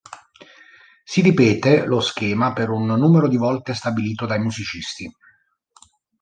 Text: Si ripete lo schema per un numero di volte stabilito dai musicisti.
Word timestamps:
Si 1.05 1.21
ripete 1.21 1.85
lo 1.85 1.99
schema 1.99 2.53
per 2.53 2.71
un 2.71 2.87
numero 2.87 3.27
di 3.27 3.37
volte 3.37 3.75
stabilito 3.75 4.25
dai 4.25 4.39
musicisti. 4.39 5.15